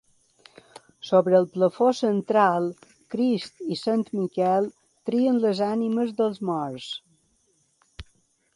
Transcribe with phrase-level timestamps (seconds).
[1.09, 2.65] Sobre el plafó central,
[3.15, 4.71] Crist i sant Miquel
[5.11, 6.89] trien les ànimes dels morts.